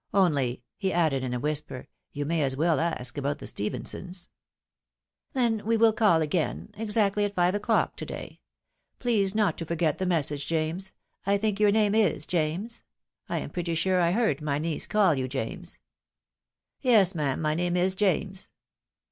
Only," 0.15 0.63
he 0.77 0.91
added, 0.91 1.23
in 1.23 1.31
a 1.35 1.39
whisper, 1.39 1.87
"you 2.11 2.25
may 2.25 2.41
as 2.41 2.57
well 2.57 2.79
ask 2.79 3.19
about 3.19 3.37
the 3.37 3.45
Stephensons."" 3.45 4.29
Then 5.33 5.63
we 5.63 5.77
will 5.77 5.93
call 5.93 6.23
again— 6.23 6.71
exactly 6.75 7.23
at 7.23 7.35
five 7.35 7.53
o'clock 7.53 7.95
to 7.97 8.05
day. 8.07 8.39
Please 8.97 9.35
not 9.35 9.59
to 9.59 9.65
forget 9.67 9.99
the 9.99 10.07
message, 10.07 10.47
James— 10.47 10.93
I 11.27 11.37
think 11.37 11.59
your 11.59 11.69
name 11.71 11.93
is 11.93 12.25
James? 12.25 12.81
I 13.29 13.37
am 13.37 13.51
pretty 13.51 13.75
sure 13.75 14.01
I 14.01 14.09
heard 14.13 14.41
my 14.41 14.57
niece 14.57 14.87
caU 14.87 15.11
you 15.11 15.27
James."" 15.27 15.77
Yes, 16.81 17.13
ma'am, 17.13 17.39
my 17.39 17.53
name 17.53 17.77
is 17.77 17.93
James." 17.93 18.49